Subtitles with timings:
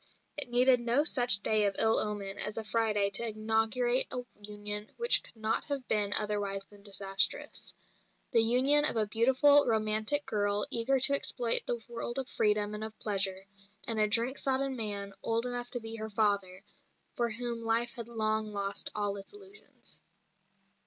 [0.35, 4.89] It needed no such day of ill omen as a Friday to inaugurate a union
[4.97, 7.75] which could not have been otherwise than disastrous
[8.31, 12.83] the union of a beautiful, romantic girl eager to exploit the world of freedom and
[12.83, 13.45] of pleasure,
[13.87, 16.63] and a drink sodden man old enough to be her father,
[17.15, 20.01] for whom life had long lost all its illusions.